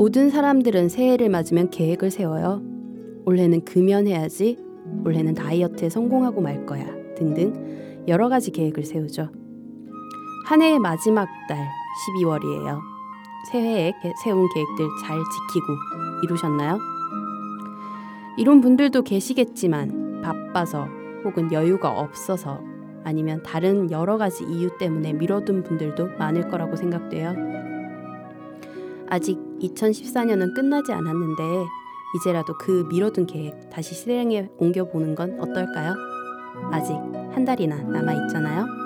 [0.00, 2.62] 모든 사람들은 새해를 맞으면 계획을 세워요.
[3.26, 4.56] 올해는 금연해야지,
[5.04, 6.86] 올해는 다이어트에 성공하고 말 거야
[7.16, 9.28] 등등 여러 가지 계획을 세우죠.
[10.46, 11.68] 한 해의 마지막 달
[12.16, 12.80] 12월이에요.
[13.52, 13.92] 새해에
[14.24, 15.66] 세운 계획들 잘 지키고
[16.24, 16.78] 이루셨나요?
[18.38, 20.88] 이룬 분들도 계시겠지만 바빠서
[21.24, 22.62] 혹은 여유가 없어서
[23.04, 27.34] 아니면 다른 여러 가지 이유 때문에 미뤄둔 분들도 많을 거라고 생각돼요.
[29.06, 31.42] 아직 2014년은 끝나지 않았는데
[32.16, 35.94] 이제라도 그 미뤄둔 계획 다시 실행에 옮겨보는 건 어떨까요?
[36.72, 36.92] 아직
[37.32, 38.79] 한 달이나 남아 있잖아요.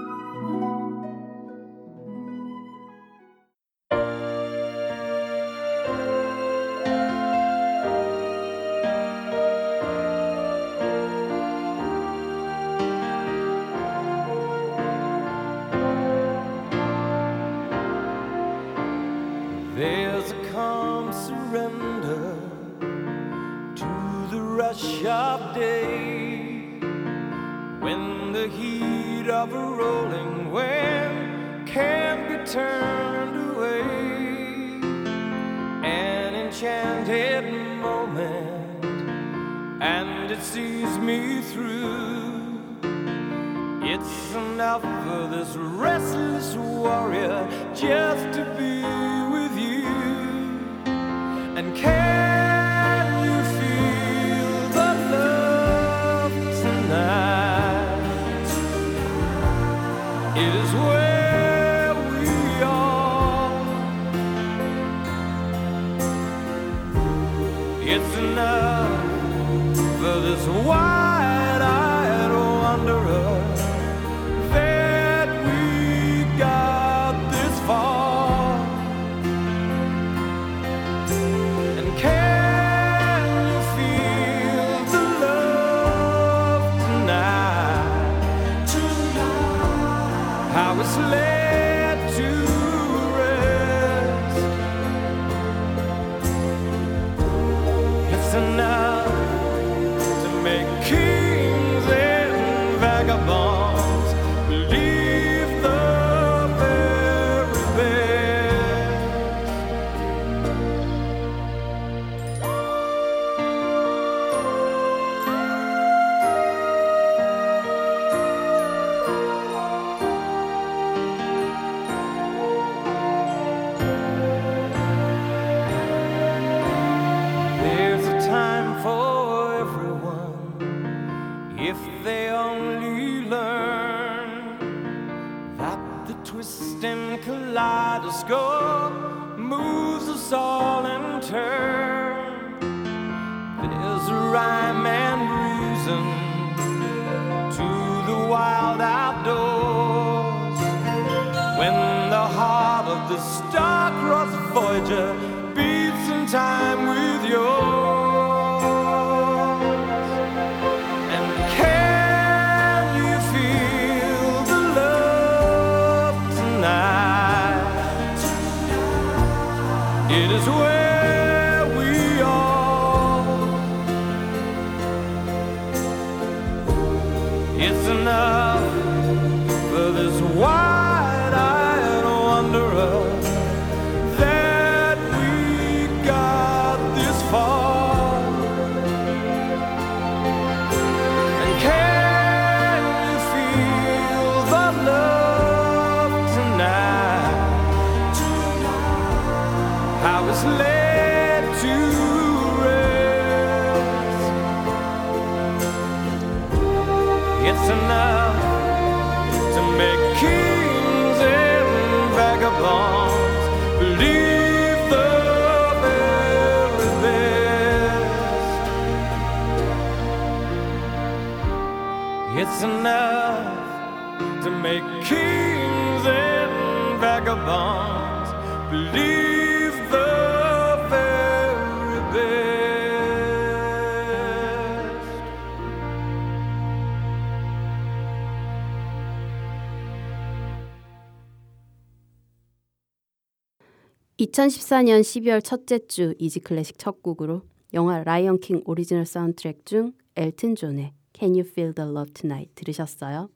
[244.34, 247.42] 2014년 12월 첫째 주 Easy Classic 첫 곡으로
[247.72, 253.30] 영화 라이언 킹 오리지널 사운드트랙 중 엘튼 존의 Can You Feel the Love Tonight 들으셨어요?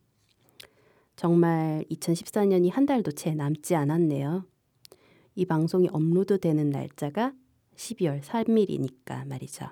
[1.14, 4.44] 정말 2014년이 한 달도 채 남지 않았네요.
[5.36, 7.32] 이 방송이 업로드 되는 날짜가
[7.76, 9.66] 12월 3일이니까 말이죠.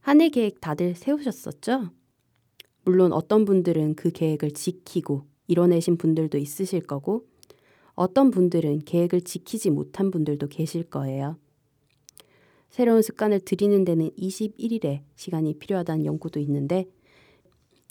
[0.00, 1.88] 한 해 계획 다들 세우셨었죠?
[2.84, 7.26] 물론 어떤 분들은 그 계획을 지키고 이뤄내신 분들도 있으실 거고
[7.98, 11.36] 어떤 분들은 계획을 지키지 못한 분들도 계실 거예요.
[12.70, 16.86] 새로운 습관을 들이는 데는 21일의 시간이 필요하다는 연구도 있는데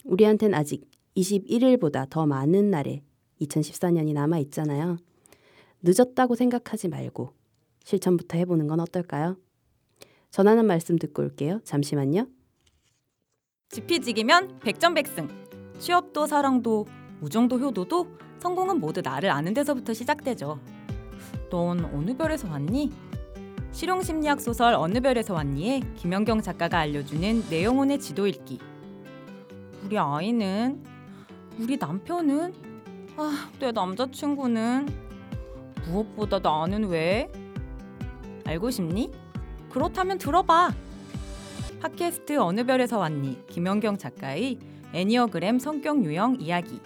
[0.04, 3.02] 우리한텐 아직 21일보다 더 많은 날에
[3.42, 4.96] 2014년이 남아 있잖아요.
[5.82, 7.34] 늦었다고 생각하지 말고
[7.84, 9.36] 실천부터 해보는 건 어떨까요?
[10.30, 11.60] 전하는 말씀 듣고 올게요.
[11.64, 12.28] 잠시만요.
[13.68, 15.28] 지피지기면 백전백승.
[15.78, 16.86] 취업도 사랑도
[17.20, 18.06] 우정도 효도도
[18.38, 20.58] 성공은 모두 나를 아는 데서부터 시작되죠.
[21.50, 22.92] 넌 어느 별에서 왔니?
[23.72, 28.58] 실용심리학 소설 어느 별에서 왔니에 김연경 작가가 알려주는 내 영혼의 지도 읽기.
[29.84, 30.82] 우리 아이는
[31.58, 32.54] 우리 남편은
[33.16, 34.88] 아, 내 남자친구는
[35.86, 37.30] 무엇보다 나는 왜?
[38.44, 39.10] 알고 싶니?
[39.70, 40.72] 그렇다면 들어봐.
[41.80, 43.46] 팟캐스트 어느 별에서 왔니?
[43.48, 44.58] 김연경 작가의
[44.92, 46.80] 애니어그램 성격 유형 이야기.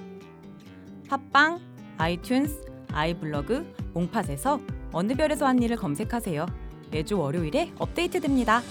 [1.13, 1.61] 팟빵,
[1.99, 4.59] 아이튠스, 아이블로그, 몽팟에서
[4.93, 6.47] 어느 별에서 왔니를 검색하세요.
[6.91, 8.63] 매주 월요일에 업데이트됩니다.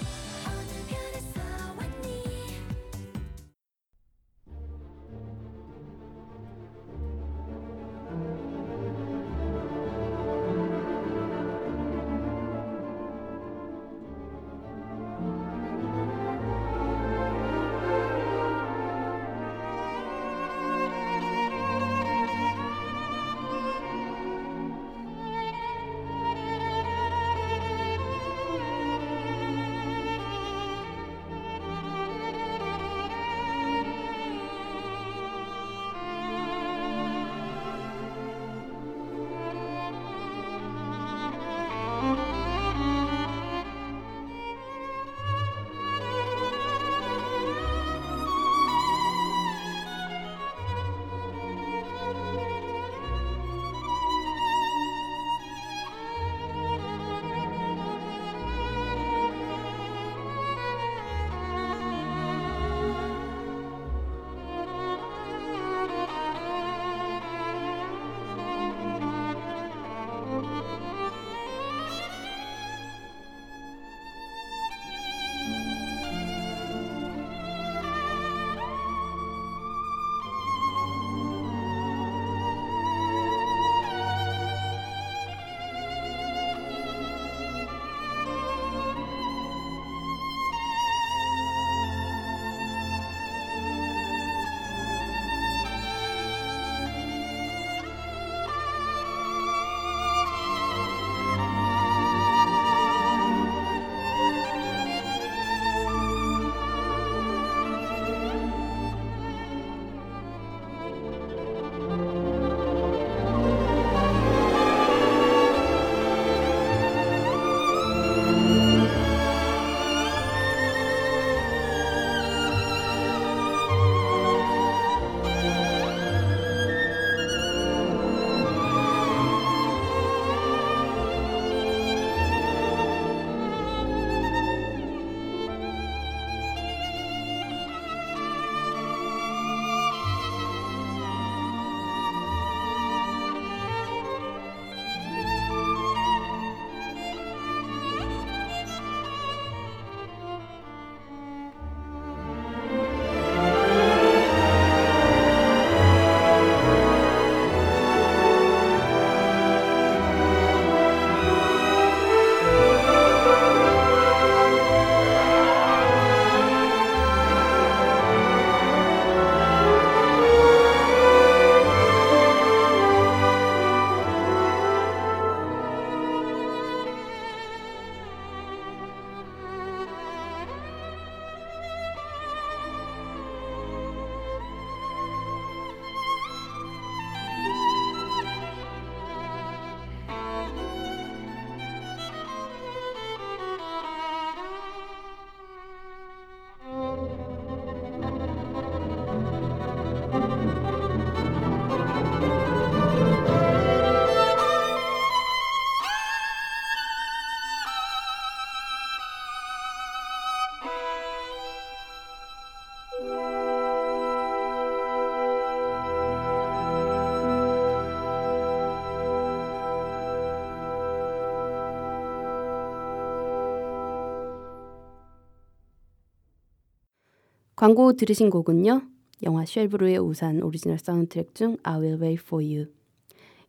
[227.62, 228.82] 방금 들으신 곡은요.
[229.22, 232.66] 영화 쉘브루의 우산 오리지널 사운드트랙 중 I Will Wait For You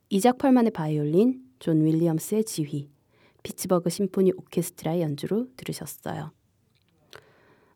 [0.08, 2.88] 이작 펄만의 바이올린, 존 윌리엄스의 지휘,
[3.42, 6.30] 피츠버그 심포니 오케스트라의 연주로 들으셨어요.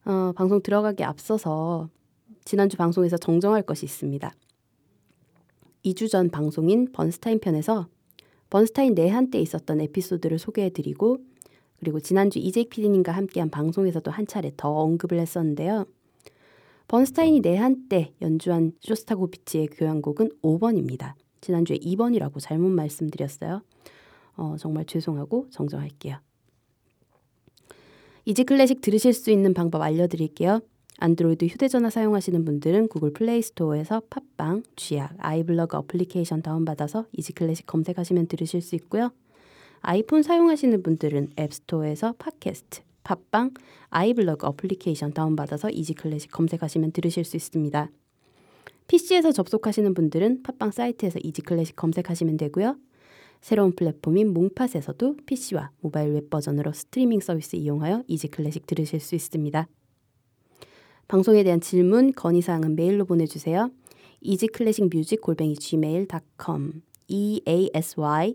[0.04, 1.88] 어, 방송 들어가기 앞서서
[2.44, 4.32] 지난주 방송에서 정정할 것이 있습니다.
[5.86, 7.88] 2주 전 방송인 번스타인 편에서
[8.48, 11.18] 번스타인 내한 때 있었던 에피소드를 소개해드리고
[11.80, 15.86] 그리고 지난주 이재익 PD님과 함께한 방송에서도 한 차례 더 언급을 했었는데요.
[16.88, 21.14] 번스타인이 내한 때 연주한 쇼스타코비치의 교향곡은 5번입니다.
[21.40, 23.62] 지난주에 2번이라고 잘못 말씀드렸어요.
[24.36, 26.16] 어, 정말 죄송하고 정정할게요.
[28.24, 30.60] Easy Classic 들으실 수 있는 방법 알려드릴게요.
[30.98, 38.26] 안드로이드 휴대전화 사용하시는 분들은 구글 플레이 스토어에서 팟빵, 쥐약, 아이블러그 어플리케이션 다운받아서 Easy Classic 검색하시면
[38.26, 39.12] 들으실 수 있고요.
[39.80, 43.54] 아이폰 사용하시는 분들은 앱스토어에서 팟캐스트, 팟빵,
[43.88, 47.90] 아이블로그 어플리케이션 다운받아서 이지 클래식 검색하시면 들으실 수 있습니다.
[48.86, 52.76] PC에서 접속하시는 분들은 팟빵 사이트에서 이지 클래식 검색하시면 되고요.
[53.40, 59.66] 새로운 플랫폼인 몽팟에서도 PC와 모바일 웹 버전으로 스트리밍 서비스 이용하여 이지 클래식 들으실 수 있습니다.
[61.06, 63.70] 방송에 대한 질문, 건의사항은 메일로 보내주세요.
[64.20, 68.34] easyclassicmusic 골뱅이 gmail.com e a s y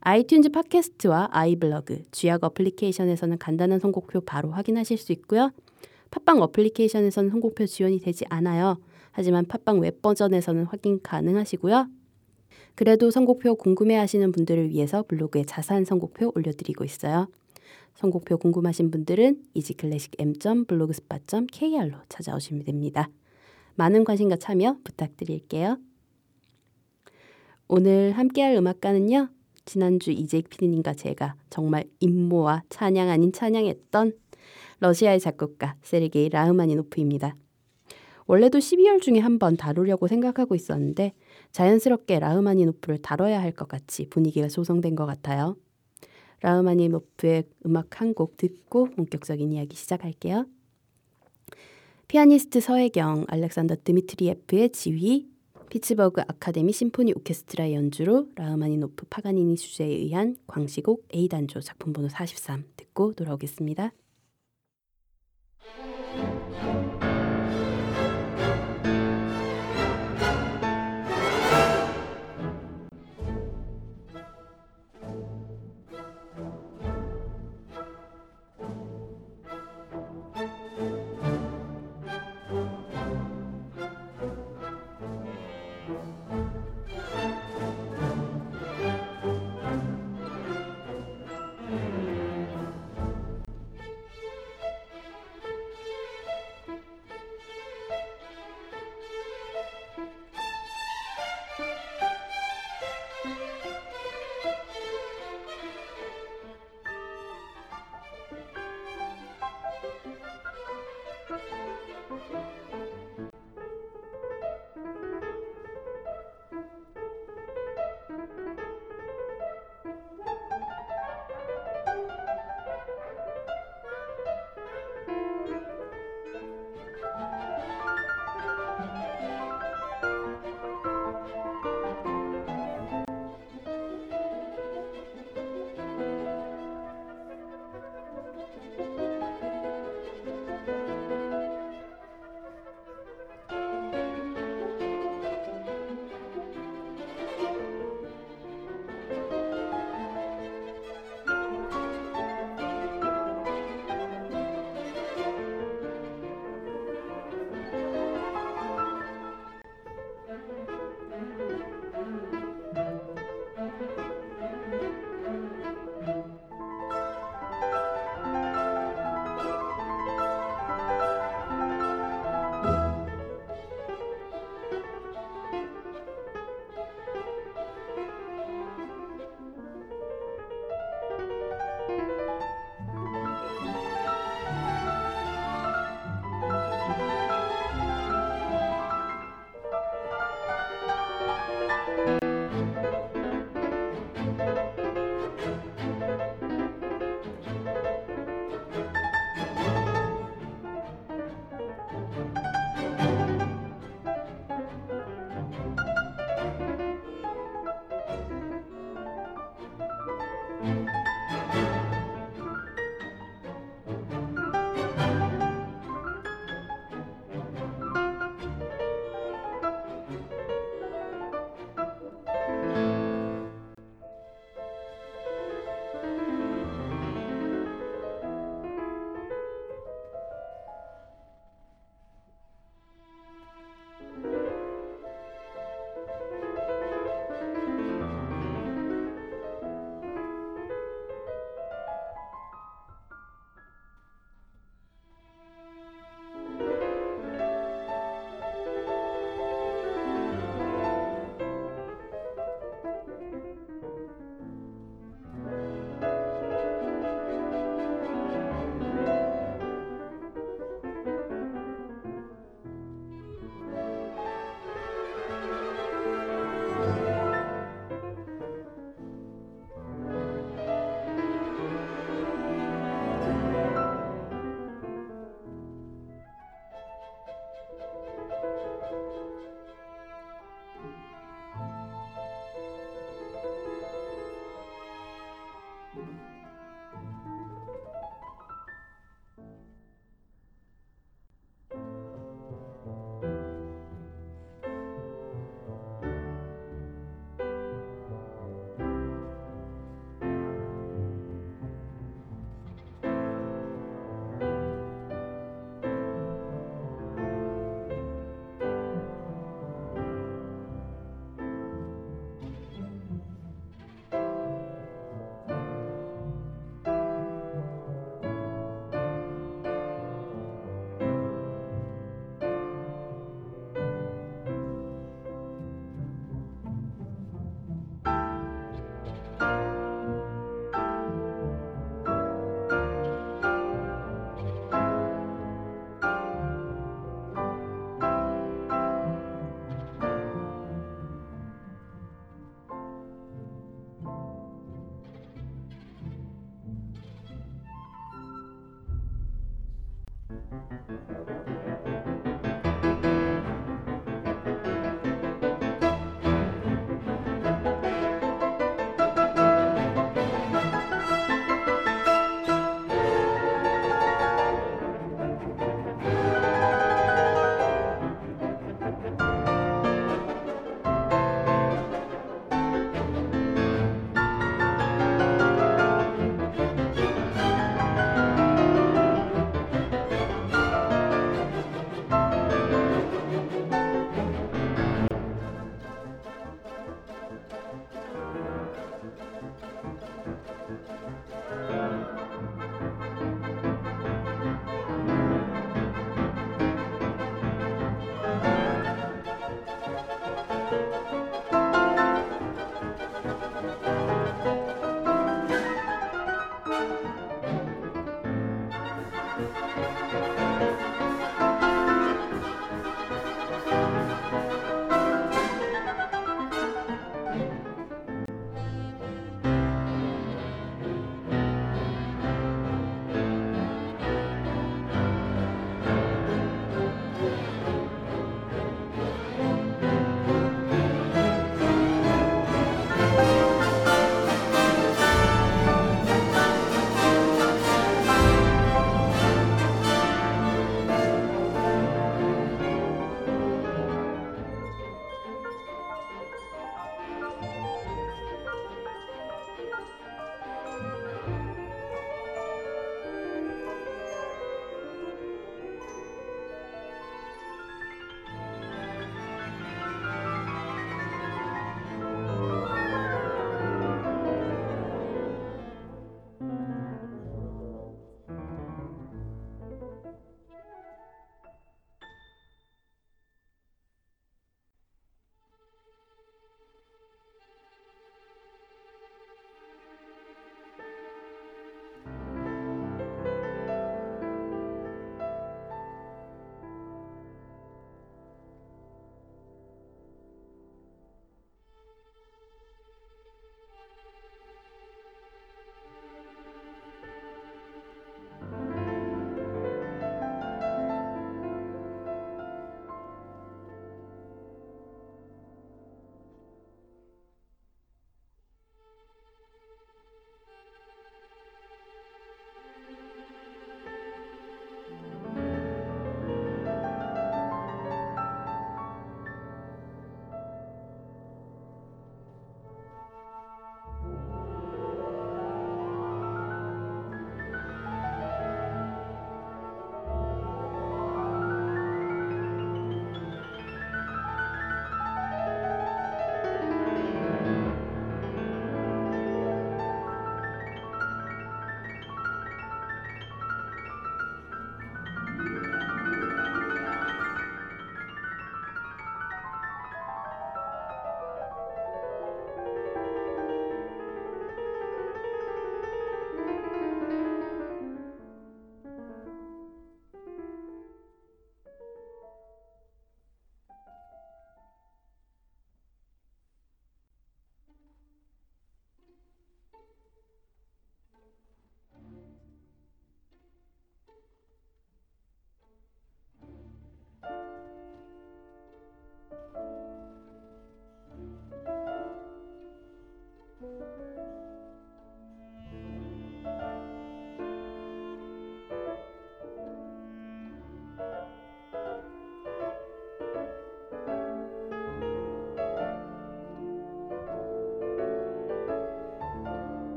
[0.00, 5.50] 아이튠즈 팟캐스트와 아이블로그, 쥐약 어플리케이션에서는 간단한 선곡표 바로 확인하실 수 있고요.
[6.10, 8.78] 팟빵 어플리케이션에서는 선곡표 지원이 되지 않아요.
[9.12, 11.88] 하지만 팟빵 웹 버전에서는 확인 가능하시고요.
[12.74, 17.28] 그래도 선곡표 궁금해하시는 분들을 위해서 블로그에 자세한 선곡표 올려드리고 있어요.
[17.94, 23.10] 선곡표 궁금하신 분들은 이지클래식 m.blogspot.kr로 찾아오시면 됩니다.
[23.74, 25.76] 많은 관심과 참여 부탁드릴게요.
[27.68, 29.28] 오늘 함께할 음악가는요.
[29.64, 34.12] 지난주 이재익 PD님과 제가 정말 임모와 찬양 아닌 찬양했던
[34.80, 37.36] 러시아의 작곡가 세르게이 라흐마니노프입니다.
[38.26, 41.12] 원래도 12월 중에 한 번 다루려고 생각하고 있었는데
[41.52, 45.56] 자연스럽게 라흐마니노프를 다뤄야 할 것 같이 분위기가 조성된 것 같아요.
[46.42, 50.46] 라흐마니노프의 음악 한 곡 듣고 본격적인 이야기 시작할게요.
[52.08, 55.29] 피아니스트 서혜경, 알렉산더 드미트리예프의 지휘,
[55.70, 63.14] 피츠버그 아카데미 심포니 오케스트라 연주로 라흐마니노프 파가니니 주제에 의한 광시곡 A단조 작품 번호 43 듣고
[63.14, 63.92] 돌아오겠습니다.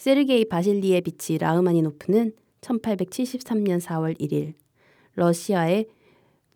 [0.00, 2.32] 세르게이 바실리에비치 라흐마니노프는
[2.62, 4.54] 1873년 4월 1일
[5.14, 5.88] 러시아의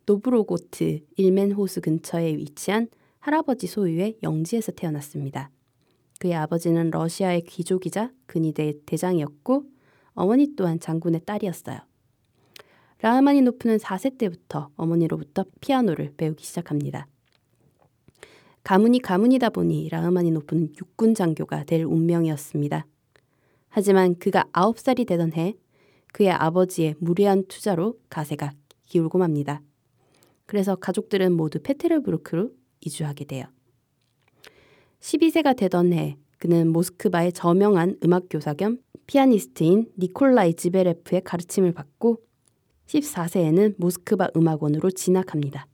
[0.07, 2.89] 노브고로드 일멘 호수 근처에 위치한
[3.19, 5.51] 할아버지 소유의 영지에서 태어났습니다.
[6.21, 9.65] 그의 아버지는 러시아의 귀족이자 근위대 대장이었고
[10.15, 11.81] 어머니 또한 장군의 딸이었어요.
[13.03, 17.09] 라흐마니노프는 4세 때부터 어머니로부터 피아노를 배우기 시작합니다.
[18.63, 22.87] 가문이 가문이다 보니 라흐마니노프는 육군 장교가 될 운명이었습니다.
[23.77, 25.57] 하지만 그가 9살이 되던 해
[26.13, 28.53] 그의 아버지의 무례한 투자로 가세가
[28.87, 29.63] 기울고 맙니다.
[30.47, 32.53] 그래서 가족들은 모두 페테르부르크로
[32.83, 33.47] 이주하게 돼요.
[35.01, 42.21] 12세가 되던 해 그는 모스크바의 저명한 음악 교사 겸 피아니스트인 니콜라이 지베레프의 가르침을 받고
[42.87, 45.67] 14세에는 모스크바 음악원으로 진학합니다.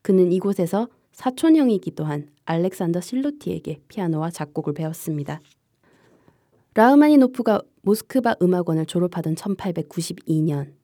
[0.00, 5.42] 그는 이곳에서 사촌형이기도 한 알렉산더 실로티에게 피아노와 작곡을 배웠습니다.
[6.78, 10.74] 라흐마니노프가 모스크바 음악원을 졸업하던 1892년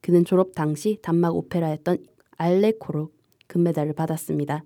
[0.00, 2.04] 그는 졸업 당시 단막 오페라였던
[2.36, 3.12] 알레코로
[3.46, 4.64] 금메달을 받았습니다.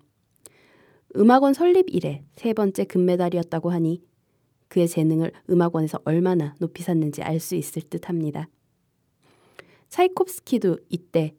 [1.16, 4.02] 음악원 설립 이래 세 번째 금메달이었다고 하니
[4.68, 8.48] 그의 재능을 음악원에서 얼마나 높이 샀는지 알 수 있을 듯합니다.
[9.90, 11.34] 차이콥스키도 이때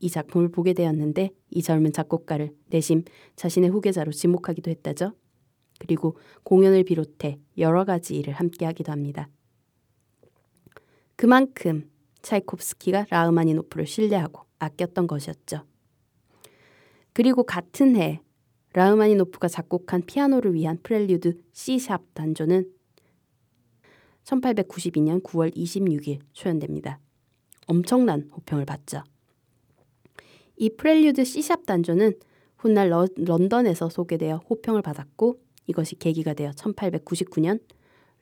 [0.00, 5.12] 이 작품을 보게 되었는데 이 젊은 작곡가를 내심 자신의 후계자로 지목하기도 했다죠.
[5.78, 9.28] 그리고 공연을 비롯해 여러 가지 일을 함께 하기도 합니다.
[11.16, 11.90] 그만큼
[12.22, 15.64] 차이콥스키가 라흐마니노프를 신뢰하고 아꼈던 것이었죠.
[17.12, 18.20] 그리고 같은 해
[18.74, 22.70] 라흐마니노프가 작곡한 피아노를 위한 프렐류드 C샵 단조는
[24.24, 27.00] 1892년 9월 26일 초연됩니다.
[27.66, 29.02] 엄청난 호평을 받죠.
[30.56, 32.14] 이 프렐류드 C샵 단조는
[32.58, 37.60] 훗날 러, 런던에서 소개되어 호평을 받았고 이것이 계기가 되어 1899년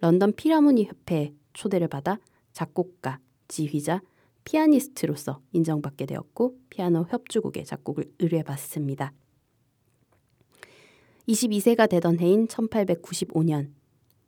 [0.01, 2.19] 런던 필하모니 협회에 초대를 받아
[2.53, 3.19] 작곡가,
[3.49, 4.01] 지휘자,
[4.45, 9.13] 피아니스트로서 인정받게 되었고 피아노 협주곡의 작곡을 의뢰받습니다.
[11.29, 13.71] 22세가 되던 해인 1895년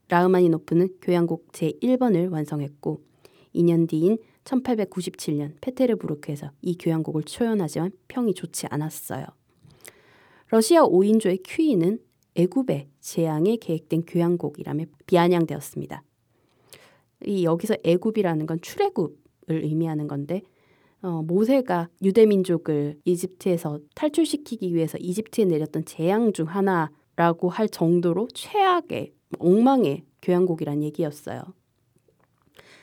[0.09, 3.03] 라흐마니노프는 교향곡 제1번을 완성했고
[3.55, 9.27] 2년 뒤인 1897년 페테르부르크에서 이 교향곡을 초연하지만 평이 좋지 않았어요.
[10.49, 11.99] 러시아 5인조의 큐이는
[12.37, 16.03] 애굽의 재앙에 계획된 교향곡이라며 비아냥되었습니다.
[17.25, 19.17] 이 여기서 애굽이라는 건 출애굽을
[19.49, 20.43] 의미하는 건데
[21.03, 29.13] 어, 모세가 유대 민족을 이집트에서 탈출시키기 위해서 이집트에 내렸던 재앙 중 하나라고 할 정도로 최악의
[29.39, 31.43] 엉망의 교향곡이란 얘기였어요.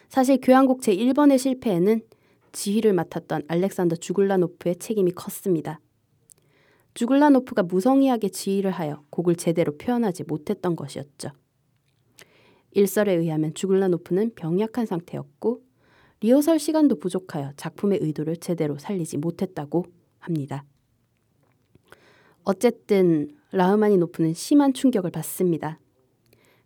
[0.10, 2.02] 사실 교향곡 제1번의 실패에는
[2.52, 5.80] 지휘를 맡았던 알렉산더 주글라노프의 책임이 컸습니다.
[6.94, 11.30] 주글라노프가 무성의하게 지휘를 하여 곡을 제대로 표현하지 못했던 것이었죠.
[12.72, 15.62] 일설에 의하면 주글라노프는 병약한 상태였고
[16.22, 19.86] 리허설 시간도 부족하여 작품의 의도를 제대로 살리지 못했다고
[20.20, 20.66] 합니다.
[22.44, 25.80] 어쨌든 라흐마니노프는 심한 충격을 받습니다.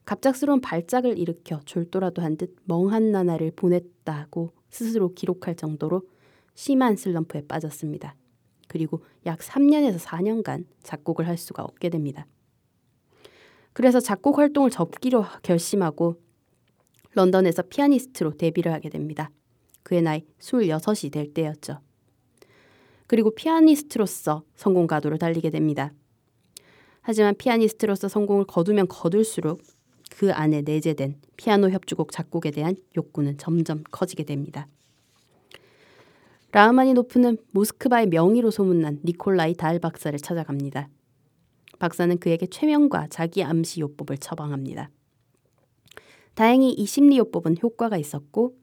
[0.05, 6.03] 갑작스러운 발작을 일으켜 졸도라도 한 듯 멍한 나날을 보냈다고 스스로 기록할 정도로
[6.53, 8.15] 심한 슬럼프에 빠졌습니다.
[8.67, 12.27] 그리고 약 3년에서 4년간 작곡을 할 수가 없게 됩니다.
[13.73, 16.19] 그래서 작곡 활동을 접기로 결심하고
[17.13, 19.31] 런던에서 피아니스트로 데뷔를 하게 됩니다.
[19.83, 21.79] 그의 나이 26이 될 때였죠.
[23.07, 25.93] 그리고 피아니스트로서 성공 가도를 달리게 됩니다.
[27.01, 29.61] 하지만 피아니스트로서 성공을 거두면 거둘수록
[30.11, 34.67] 그 안에 내재된 피아노 협주곡 작곡에 대한 욕구는 점점 커지게 됩니다.
[36.51, 40.89] 라흐마니노프는 모스크바의 명의로 소문난 니콜라이 달 박사를 찾아갑니다.
[41.79, 44.89] 박사는 그에게 최면과 자기 암시 요법을 처방합니다.
[46.33, 48.55] 다행히 이 심리 요법은 효과가 있었고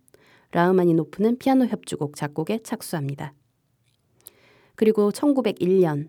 [0.53, 3.35] 라흐마니노프는 피아노 협주곡 작곡에 착수합니다.
[4.76, 6.09] 그리고 1901년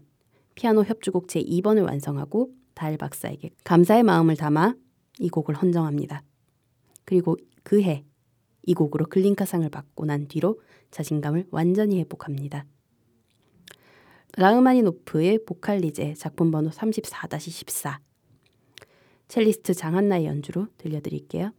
[0.55, 4.75] 피아노 협주곡 제2번을 완성하고 달 박사에게 감사의 마음을 담아
[5.19, 6.23] 이 곡을 헌정합니다.
[7.03, 8.05] 그리고 그해
[8.65, 10.61] 이 곡으로 글린카상을 받고 난 뒤로
[10.91, 12.65] 자신감을 완전히 회복합니다.
[14.37, 17.99] 라흐마니노프의 보칼리제 작품 번호 34-14
[19.27, 21.51] 첼리스트 장한나의 연주로 들려드릴게요.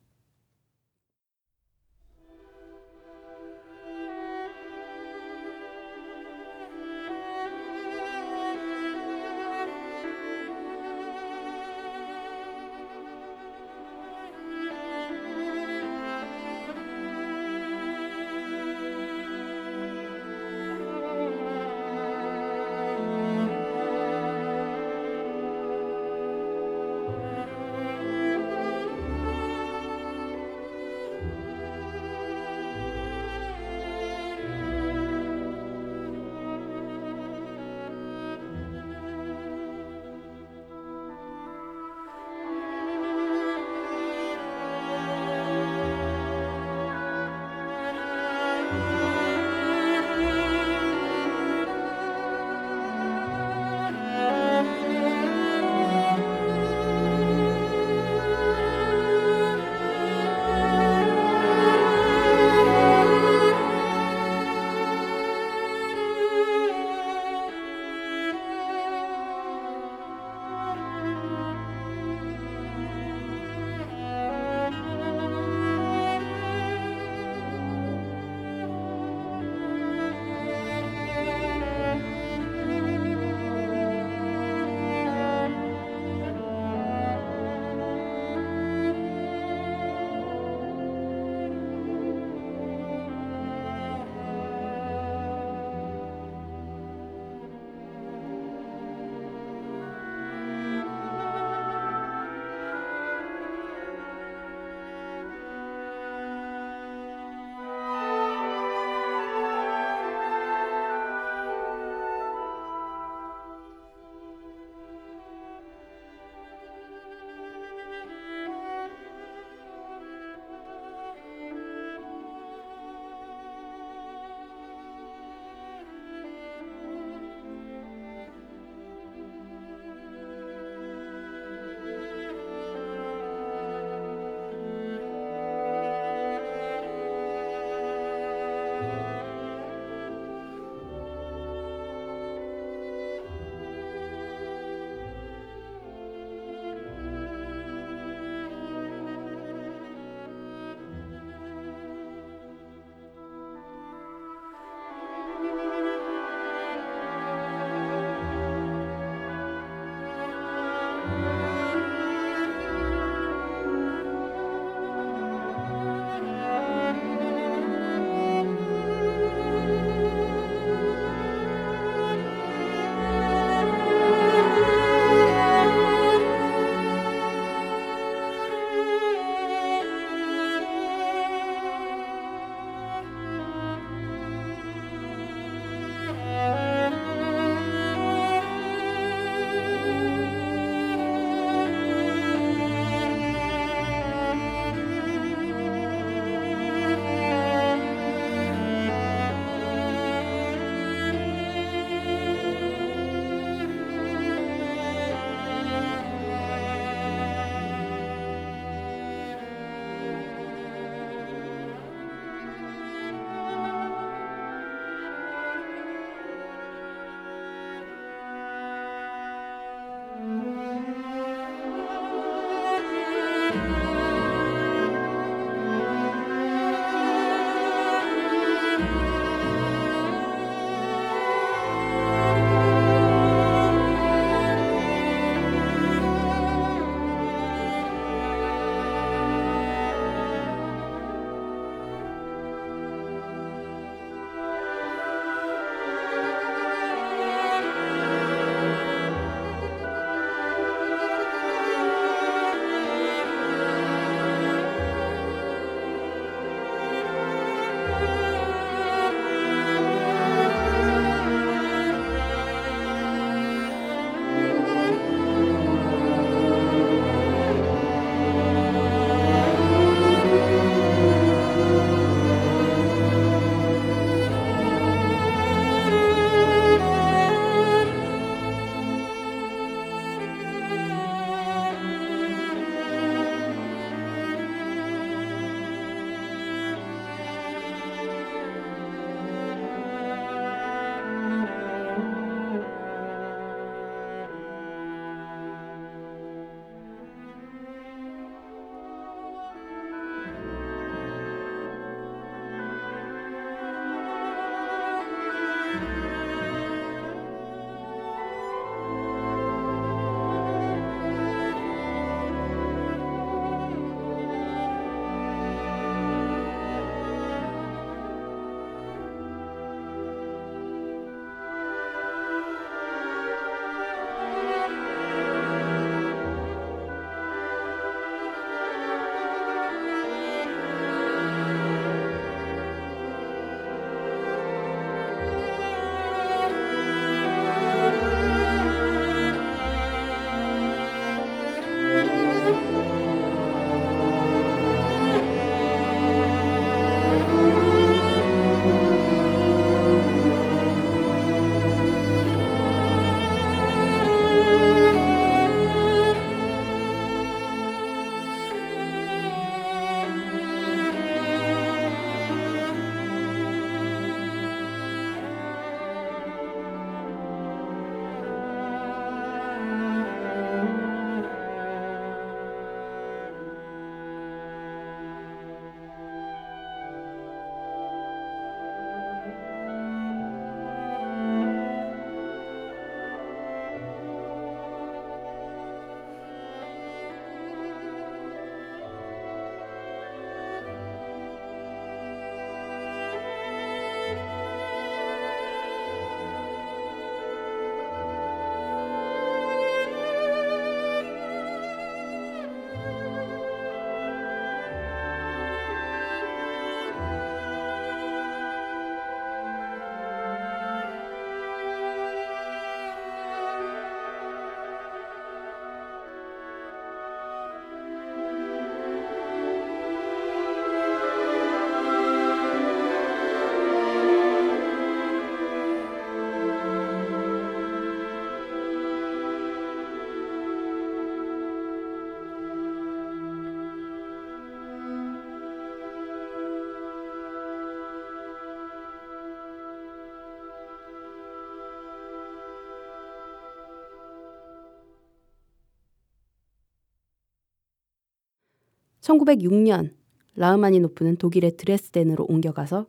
[449.07, 449.95] 1906년
[450.35, 452.87] 라흐마니노프는 독일의 드레스덴으로 옮겨가서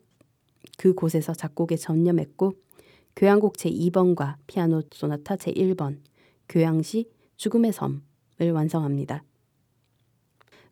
[0.78, 2.54] 그곳에서 작곡에 전념했고
[3.16, 6.00] 교향곡 제2번과 피아노 소나타 제1번,
[6.50, 9.24] 교향시 죽음의 섬을 완성합니다.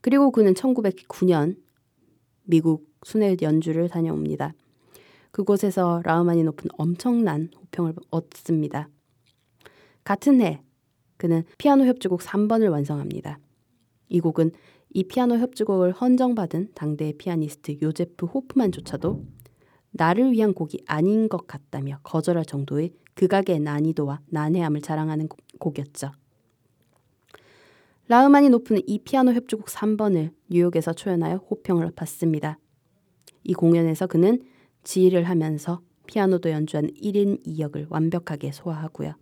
[0.02, 1.58] 그리고 그는 1909년
[2.44, 4.54] 미국 순회 연주를 다녀옵니다.
[5.32, 8.90] 그곳에서 라흐마니노프는 엄청난 호평을 얻습니다.
[10.04, 10.62] 같은 해
[11.18, 13.40] 그는 피아노 협주곡 3번을 완성합니다.
[14.10, 14.52] 이 곡은
[14.98, 19.26] 이 피아노 협주곡을 헌정받은 당대의 피아니스트 요제프 호프만조차도
[19.92, 25.28] 나를 위한 곡이 아닌 것 같다며 거절할 정도의 극악의 난이도와 난해함을 자랑하는
[25.60, 26.14] 곡이었죠.
[28.08, 32.58] 라흐마니노프는 이 피아노 협주곡 3번을 뉴욕에서 초연하여 호평을 받습니다.
[33.44, 34.44] 이 공연에서 그는
[34.86, 39.16] 지휘를 하면서 피아노도 연주한 1인 2역을 완벽하게 소화하고요.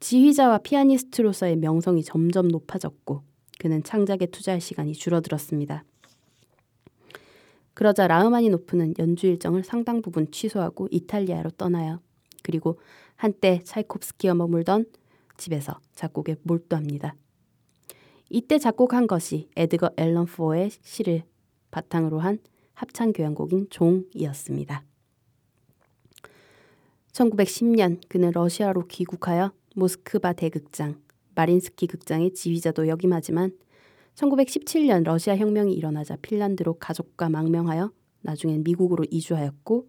[0.00, 3.31] 지휘자와 피아니스트로서의 명성이 점점 높아졌고
[3.62, 5.84] 그는 창작에 투자할 시간이 줄어들었습니다.
[7.74, 12.00] 그러자 라흐마니노프는 연주 일정을 상당 부분 취소하고 이탈리아로 떠나요.
[12.42, 12.80] 그리고
[13.14, 14.86] 한때 차이콥스키와 머물던
[15.36, 17.14] 집에서 작곡에 몰두합니다.
[18.30, 21.22] 이때 작곡한 것이 에드거 앨런 포의 시를
[21.70, 22.40] 바탕으로 한
[22.74, 24.82] 합창 교향곡인 종이었습니다.
[27.12, 31.00] 1910년 그는 러시아로 귀국하여 모스크바 대극장,
[31.34, 33.52] 마린스키 극장의 지휘자도 역임하지만
[34.14, 39.88] 1917년 러시아 혁명이 일어나자 핀란드로 가족과 망명하여 나중엔 미국으로 이주하였고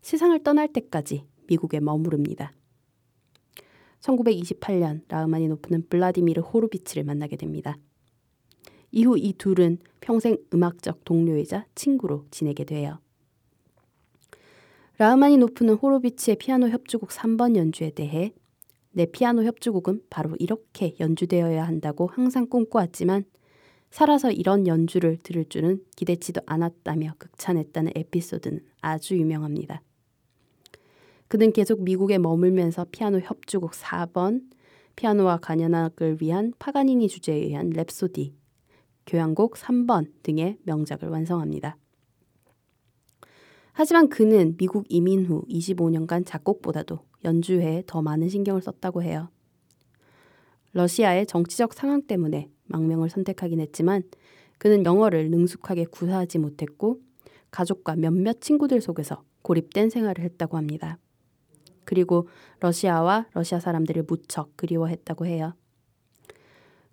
[0.00, 2.52] 세상을 떠날 때까지 미국에 머무릅니다.
[4.00, 7.78] 1928년 라흐마니노프는 블라디미르 호르비츠를 만나게 됩니다.
[8.90, 13.00] 이후 이 둘은 평생 음악적 동료이자 친구로 지내게 돼요.
[14.98, 18.32] 라흐마니노프는 호로비츠의 피아노 협주곡 3번 연주에 대해
[18.94, 23.24] 내 피아노 협주곡은 바로 이렇게 연주되어야 한다고 항상 꿈꿔왔지만
[23.90, 29.82] 살아서 이런 연주를 들을 줄은 기대치도 않았다며 극찬했다는 에피소드는 아주 유명합니다.
[31.26, 34.42] 그는 계속 미국에 머물면서 피아노 협주곡 4번,
[34.94, 38.32] 피아노와 관현악을 위한 파가니니 주제에 의한 랩소디,
[39.06, 41.76] 교향곡 3번 등의 명작을 완성합니다.
[43.72, 49.28] 하지만 그는 미국 이민 후 25년간 작곡보다도 연주회에 더 많은 신경을 썼다고 해요.
[50.72, 54.02] 러시아의 정치적 상황 때문에 망명을 선택하긴 했지만
[54.58, 57.00] 그는 영어를 능숙하게 구사하지 못했고
[57.50, 60.98] 가족과 몇몇 친구들 속에서 고립된 생활을 했다고 합니다.
[61.84, 62.28] 그리고
[62.60, 65.54] 러시아와 러시아 사람들을 무척 그리워했다고 해요.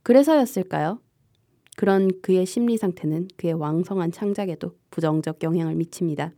[0.04, 1.00] 그래서였을까요?
[1.78, 6.34] 그런 그의 심리 상태는 그의 왕성한 창작에도 부정적 영향을 미칩니다.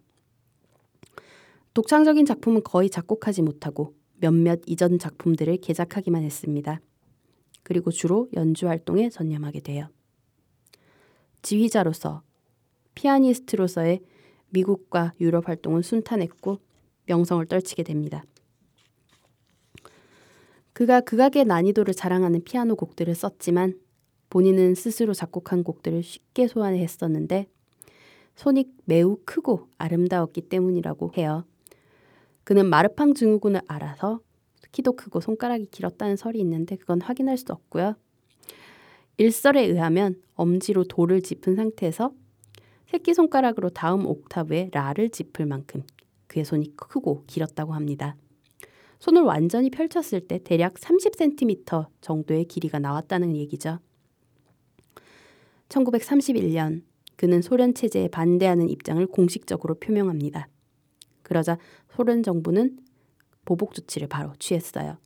[1.73, 6.79] 독창적인 작품은 거의 작곡하지 못하고 몇몇 이전 작품들을 개작하기만 했습니다.
[7.63, 9.87] 그리고 주로 연주 활동에 전념하게 돼요.
[11.41, 12.21] 지휘자로서
[12.95, 14.01] 피아니스트로서의
[14.49, 16.59] 미국과 유럽 활동은 순탄했고
[17.07, 18.23] 명성을 떨치게 됩니다.
[20.73, 23.79] 그가 극악의 난이도를 자랑하는 피아노 곡들을 썼지만
[24.29, 27.47] 본인은 스스로 작곡한 곡들을 쉽게 소화했었는데
[28.35, 31.45] 손이 매우 크고 아름다웠기 때문이라고 해요.
[32.43, 34.19] 그는 마르팡 증후군을 알아서
[34.71, 37.95] 키도 크고 손가락이 길었다는 설이 있는데 그건 확인할 수 없고요.
[39.17, 42.11] 일설에 의하면 엄지로 도를 짚은 상태에서
[42.87, 45.83] 새끼손가락으로 다음 옥타브에 라를 짚을 만큼
[46.27, 48.15] 그의 손이 크고 길었다고 합니다.
[48.99, 53.79] 손을 완전히 펼쳤을 때 대략 30cm 정도의 길이가 나왔다는 얘기죠.
[55.69, 56.83] 1931년
[57.15, 60.47] 그는 소련 체제에 반대하는 입장을 공식적으로 표명합니다.
[61.21, 61.57] 그러자
[61.95, 62.77] 소련 정부는
[63.45, 64.97] 보복 조치를 바로 취했어요.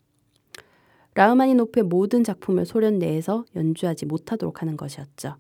[1.16, 5.36] 라흐마니노프의 모든 작품을 소련 내에서 연주하지 못하도록 하는 것이었죠.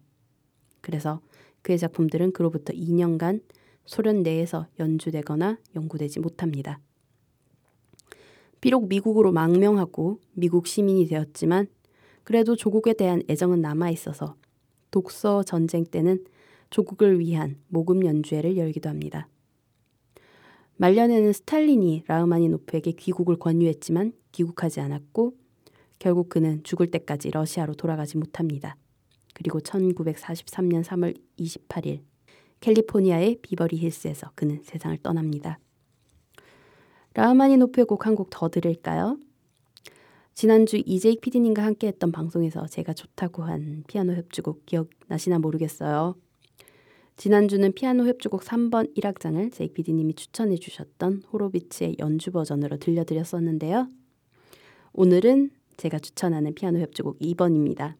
[0.81, 1.21] 그래서
[1.61, 3.41] 그의 작품들은 그로부터 2년간
[3.85, 6.79] 소련 내에서 연주되거나 연구되지 못합니다.
[8.59, 11.67] 비록 미국으로 망명하고 미국 시민이 되었지만
[12.23, 14.35] 그래도 조국에 대한 애정은 남아 있어서
[14.91, 16.25] 독소 전쟁 때는
[16.71, 19.29] 조국을 위한 모금 연주회를 열기도 합니다.
[20.77, 25.33] 말년에는 스탈린이 라흐마니노프에게 귀국을 권유했지만 귀국하지 않았고
[25.99, 28.77] 결국 그는 죽을 때까지 러시아로 돌아가지 못합니다.
[29.33, 32.01] 그리고 1943년 3월 28일
[32.59, 35.59] 캘리포니아의 비버리 힐스에서 그는 세상을 떠납니다.
[37.13, 39.17] 라흐마니노프의 곡 한 곡 더 들을까요?
[40.35, 46.15] 지난주 이재익 PD님과 함께했던 방송에서 제가 좋다고 한 피아노 협주곡 기억나시나 모르겠어요.
[47.17, 53.87] 지난주는 피아노 협주곡 3번 1악장을 제익 PD님이 추천해 주셨던 호로비츠의 연주 버전으로 들려드렸었는데요.
[54.93, 57.95] 오늘은 제가 추천하는 피아노 협주곡 2번입니다.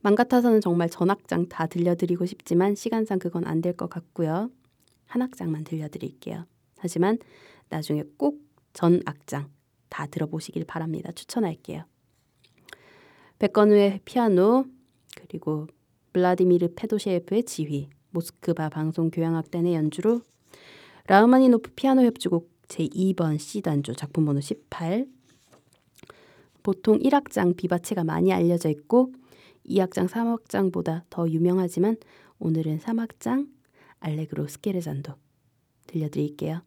[0.00, 4.50] 맘 같아서는 정말 전악장 다 들려드리고 싶지만 시간상 그건 안 될 것 같고요.
[5.06, 6.46] 한 악장만 들려드릴게요.
[6.78, 7.18] 하지만
[7.68, 9.50] 나중에 꼭 전 악장
[9.88, 11.10] 다 들어보시길 바랍니다.
[11.12, 11.84] 추천할게요.
[13.40, 14.64] 백건우의 피아노
[15.16, 15.66] 그리고
[16.12, 20.22] 블라디미르 페도시에프의 지휘 모스크바 방송 교향악단의 연주로
[21.06, 25.06] 라흐마니노프 피아노 협주곡 제2번 C단조 작품 번호 18
[26.62, 29.12] 보통 1악장 비바체가 많이 알려져 있고
[29.66, 31.96] 2악장, 3악장보다 더 유명하지만
[32.38, 33.48] 오늘은 3악장
[34.00, 35.14] 알레그로 스케르잔도
[35.86, 36.62] 들려드릴게요.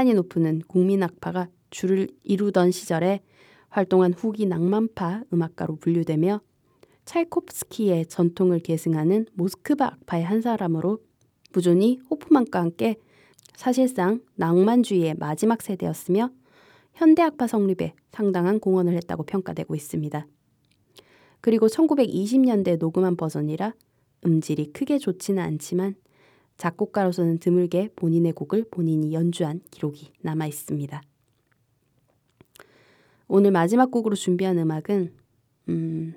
[0.00, 3.20] 라흐마니노프는 국민 악파가 주를 이루던 시절에
[3.68, 6.40] 활동한 후기 낭만파 음악가로 분류되며
[7.04, 11.00] 찰콥스키의 전통을 계승하는 모스크바 악파의 한 사람으로
[11.52, 12.96] 부존이 호프만과 함께
[13.54, 16.30] 사실상 낭만주의의 마지막 세대였으며
[16.94, 20.26] 현대 악파 성립에 상당한 공헌을 했다고 평가되고 있습니다.
[21.40, 23.74] 그리고 1920년대 녹음한 버전이라
[24.24, 25.94] 음질이 크게 좋지는 않지만
[26.60, 31.02] 작곡가로서는 드물게 본인의 곡을 본인이 연주한 기록이 남아 있습니다.
[33.28, 35.14] 오늘 마지막 곡으로 준비한 음악은
[35.70, 36.14] 음,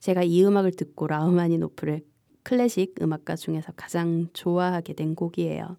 [0.00, 2.04] 제가 이 음악을 듣고 라흐마니노프를
[2.42, 5.76] 클래식 음악가 중에서 가장 좋아하게 된 곡이에요.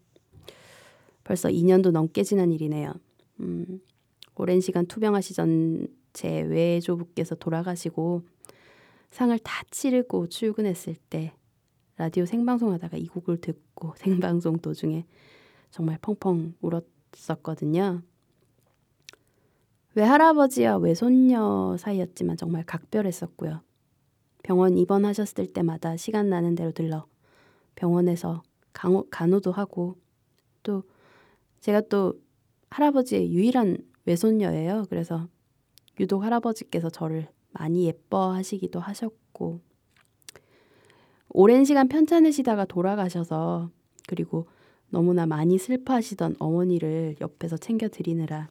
[1.26, 2.94] 벌써 2년도 넘게 지난 일이네요.
[3.42, 3.82] 음,
[4.36, 8.24] 오랜 시간 투병하시던 제 외조부께서 돌아가시고
[9.12, 11.34] 상을 다 치르고 출근했을 때
[11.98, 15.06] 라디오 생방송하다가 이 곡을 듣고 생방송 도중에
[15.72, 18.02] 정말 펑펑 울었었거든요.
[19.96, 23.62] 외할아버지와 외손녀 사이였지만 정말 각별했었고요.
[24.44, 27.08] 병원 입원하셨을 때마다 시간 나는 대로 들러
[27.76, 28.44] 병원에서
[28.74, 29.96] 간호, 간호도 하고
[30.64, 30.84] 또
[31.62, 32.14] 제가 또
[32.70, 34.86] 할아버지의 유일한 외손녀예요.
[34.90, 35.28] 그래서
[36.00, 39.62] 유독 할아버지께서 저를 많이 예뻐하시기도 하셨고
[41.38, 43.70] 오랜 시간 편찮으시다가 돌아가셔서
[44.08, 44.48] 그리고
[44.90, 48.50] 너무나 많이 슬퍼하시던 어머니를 옆에서 챙겨 드리느라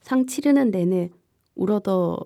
[0.00, 1.10] 상 치르는 내내
[1.54, 2.18] 울어도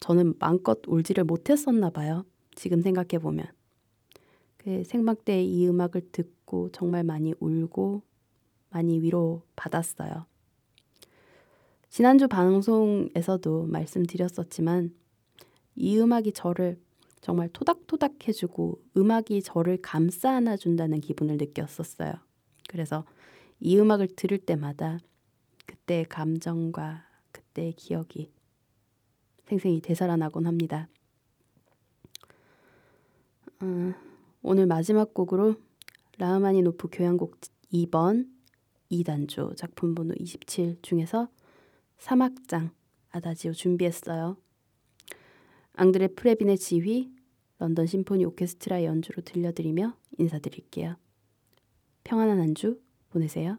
[0.00, 2.24] 저는 마음껏 울지를 못했었나 봐요.
[2.56, 3.46] 지금 생각해 보면
[4.56, 8.02] 그 생방 때 이 음악을 듣고 정말 많이 울고
[8.70, 10.26] 많이 위로 받았어요.
[11.88, 14.92] 지난주 방송에서도 말씀드렸었지만
[15.76, 16.80] 이 음악이 저를
[17.22, 22.12] 정말 토닥토닥 해주고 음악이 저를 감싸 안아준다는 기분을 느꼈었어요.
[22.68, 23.04] 그래서
[23.60, 24.98] 이 음악을 들을 때마다
[25.66, 28.32] 그때의 감정과 그때의 기억이
[29.46, 30.88] 생생히 되살아나곤 합니다.
[33.60, 33.94] 어,
[34.42, 35.54] 오늘 마지막 곡으로
[36.18, 37.38] 라흐마니노프 교향곡
[37.72, 38.28] 2번
[38.90, 41.28] 2단조 작품 번호 27 중에서
[41.98, 42.70] 사막장
[43.10, 44.41] 아다지오 준비했어요.
[45.74, 47.10] 앙드레 프레빈의 지휘,
[47.58, 50.96] 런던 심포니 오케스트라 연주로 들려드리며 인사드릴게요.
[52.04, 52.80] 평안한 한 주
[53.10, 53.58] 보내세요.